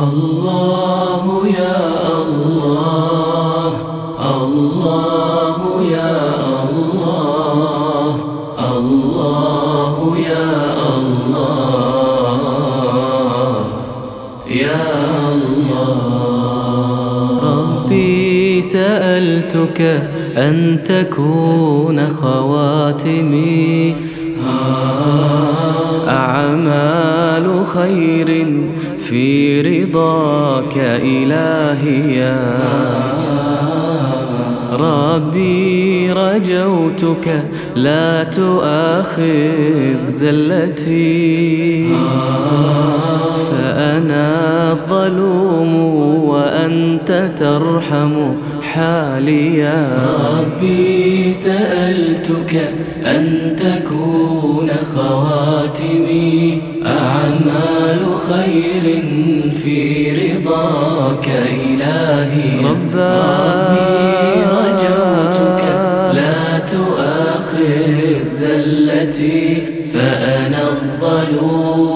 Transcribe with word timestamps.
الله 0.00 1.46
يا 1.58 1.82
الله 2.22 3.72
الله 4.36 5.58
يا 5.90 6.20
الله 6.70 8.14
الله 8.76 9.96
يا 10.32 10.52
الله 10.98 11.60
يا 14.48 14.84
الله. 15.34 15.90
ربي 17.42 18.62
سألتك 18.62 19.80
أن 20.36 20.78
تكون 20.84 22.08
خواتمي. 22.10 23.96
أعمال 26.08 27.66
خير 27.66 28.28
في 29.10 29.60
رضاك 29.60 30.76
إلهي 31.02 32.16
يا 32.16 32.58
ربي 34.72 36.12
رجوتك 36.12 37.42
لا 37.76 38.24
تؤاخذ 38.24 40.06
زلتي. 40.08 41.86
فأنا 43.50 44.50
الظلوم 44.72 45.74
وأنت 46.24 47.30
ترحم 47.36 48.14
حالي 48.62 49.56
يا 49.56 49.98
سألتك 51.30 52.52
أن 53.06 53.56
تكون 53.56 54.70
خواتمي 54.94 56.62
أعمال 56.86 58.02
خير 58.28 59.02
في 59.64 60.10
رضاك 60.12 61.26
إلهي. 61.66 62.64
ربي 62.64 63.90
رجوتك 64.56 65.62
لا 66.14 66.58
تؤاخذ 66.58 68.26
زلتي 68.26 69.42
فأنا 69.94 70.62
الظلوم. 70.68 71.89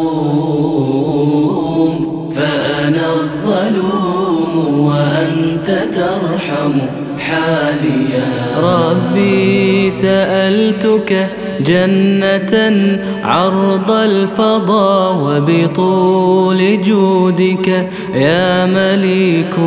ترحم 6.05 6.73
حالي 7.19 7.99
يا 8.15 8.29
ربي 8.61 9.91
سألتك 9.91 11.29
جنة 11.61 12.99
عرض 13.25 13.91
الفضا 13.91 15.11
وبطول 15.11 16.83
جودك. 16.83 17.89
يا 18.15 18.67
مليك 18.67 19.59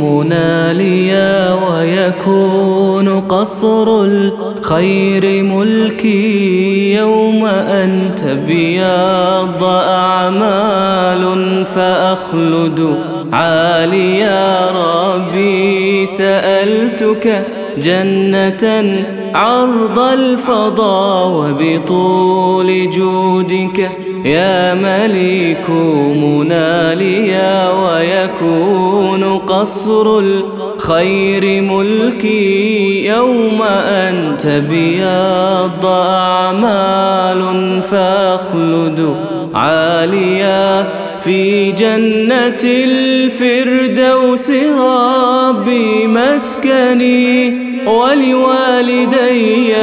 مناليا 0.00 1.54
ويكون 1.54 3.20
قصر 3.20 4.04
الخير 4.04 5.42
ملكي. 5.42 6.94
يوم 6.96 7.46
أن 7.46 8.10
تبيض 8.16 9.62
أعمال 9.62 11.64
فأخلد 11.74 12.96
عاليا 13.32 14.70
ربي 14.70 16.06
سألتك 16.06 17.42
جنة 17.78 19.04
عرض 19.34 19.98
الفضا 19.98 21.24
وبطول 21.24 22.90
جودك 22.90 23.90
يا 24.24 24.74
مليك 24.74 25.70
مناليا 26.16 27.70
ويكون 27.70 29.38
قصر 29.38 30.18
الخير 30.18 31.62
ملكي 31.62 33.06
يوم 33.06 33.62
أن 33.88 34.36
تبيض 34.38 35.86
أعمال 35.86 37.82
فأخلد 37.82 39.16
عاليا 39.54 40.88
في 41.26 41.72
جنة 41.72 42.60
الفردوس 42.64 44.50
ربي 44.50 46.06
مسكني 46.06 47.66
ولوالدي 47.86 49.74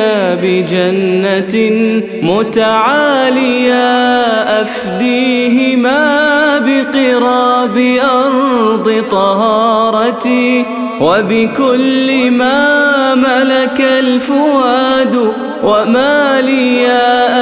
بجنة 0.41 1.55
متعالية 2.21 3.83
أفديهما 4.61 5.99
بقراب 6.59 7.77
أرض 8.03 9.03
طهارتي 9.11 10.65
وبكل 11.03 12.31
ما 12.31 13.15
ملك 13.15 13.81
الفؤاد 13.99 15.33
وما 15.63 16.41
لي 16.41 16.87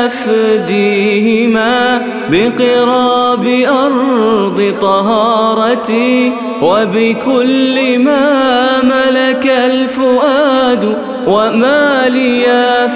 أفديهما 0.06 2.02
بقراب 2.30 3.48
أرض 3.68 4.74
طهارتي 4.82 6.34
وبكل 6.62 8.00
ما 8.00 8.82
ملك 8.84 9.52
الفؤاد 9.66 10.98
وما 11.28 12.10
لي 12.10 12.46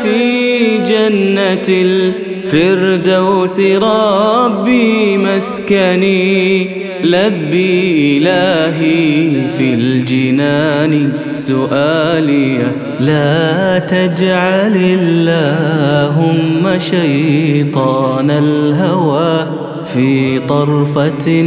في 0.03 0.77
جنة 0.77 1.67
الفردوس 1.69 3.59
ربي 3.59 5.17
مسكني. 5.17 6.85
لبي 7.03 8.17
إلهي 8.17 9.47
في 9.57 9.73
الجنان 9.73 11.11
سؤالي 11.33 12.57
لا 12.99 13.79
تجعل 13.79 14.75
اللهم 14.75 16.79
شيطان 16.79 18.31
الهوى 18.31 19.47
في 19.93 20.39
طرفة 20.39 21.41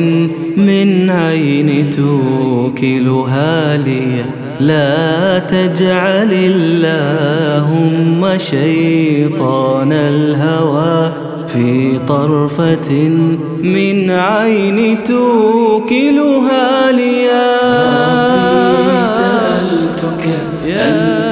من 0.56 1.10
عين 1.10 1.91
توكلها 1.91 3.77
لي. 3.77 4.25
لا 4.60 5.38
تجعل 5.38 6.32
اللهم 6.32 8.38
شيطان 8.38 9.92
الهوى 9.92 11.12
في 11.48 11.98
طرفة 12.08 13.08
من 13.62 14.10
عين 14.10 15.04
توكلها 15.04 16.92
لي 16.92 17.28
ربي 17.98 19.06
سألتك 19.06 20.28
أن 20.66 21.28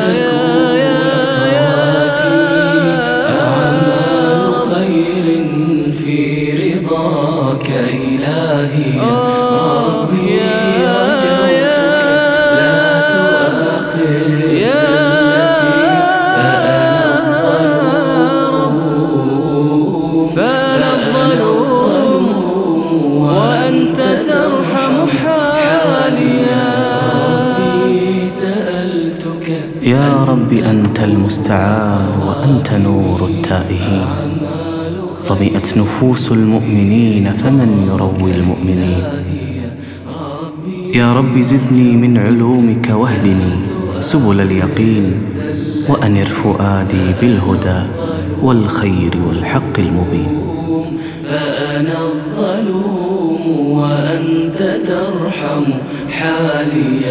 يا 29.83 30.25
رب 30.25 30.53
أنت 30.53 31.01
المستعان 31.01 32.09
وأنت 32.27 32.73
نور 32.73 33.25
التائهين. 33.25 34.07
ظمئت 35.27 35.79
نفوس 35.79 36.33
المؤمنين 36.33 37.33
فمن 37.33 37.89
يروي 37.91 38.31
المؤمنين؟ 38.31 39.05
يا 40.95 41.13
رب 41.13 41.41
زدني 41.41 41.97
من 41.97 42.19
علومك 42.19 42.91
واهدني 42.91 43.55
سبل 44.01 44.41
اليقين 44.41 45.13
وأنر 45.89 46.27
فؤادي 46.27 47.07
بالهدى 47.21 47.83
والخير 48.43 49.15
والحق 49.29 49.79
المبين. 49.79 50.39
فأنا 51.29 51.99
الظلوم 52.13 53.45
وأنت 53.71 54.59
ترحم 54.87 55.65
حالي 56.11 57.03